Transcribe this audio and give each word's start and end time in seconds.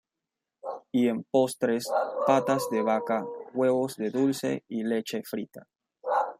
Y 0.99 1.03
en 1.11 1.19
postres, 1.35 1.87
patas 2.25 2.67
de 2.71 2.81
vaca, 2.81 3.23
huevos 3.53 3.95
de 3.97 4.09
dulce 4.09 4.63
y 4.67 4.83
leche 4.83 5.21
frita. 5.23 5.67